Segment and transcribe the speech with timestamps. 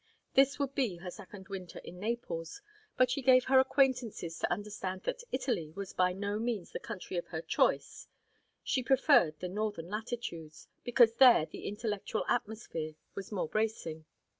[0.33, 2.63] This would be her second winter at Naples,
[2.97, 7.17] but she gave her acquaintances to understand that Italy was by no means the country
[7.17, 8.07] of her choice;
[8.63, 14.05] she preferred the northern latitudes, because there the intellectual atmosphere was more bracing.